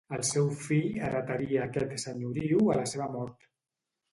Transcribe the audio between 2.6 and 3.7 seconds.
a la seva mort.